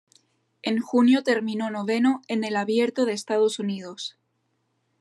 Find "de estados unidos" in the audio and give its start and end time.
3.05-4.17